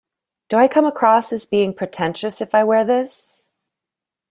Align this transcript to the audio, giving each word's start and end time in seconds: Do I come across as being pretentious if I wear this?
Do 0.49 0.57
I 0.57 0.67
come 0.67 0.85
across 0.85 1.31
as 1.31 1.45
being 1.45 1.75
pretentious 1.75 2.41
if 2.41 2.55
I 2.55 2.63
wear 2.63 2.83
this? 2.83 3.51